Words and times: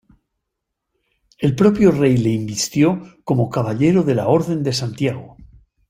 El 1.37 1.53
propio 1.55 1.91
rey 1.91 2.17
le 2.17 2.31
invistió 2.31 3.19
como 3.23 3.51
caballero 3.51 4.01
de 4.01 4.15
la 4.15 4.29
Orden 4.29 4.63
de 4.63 4.73
Santiago. 4.73 5.37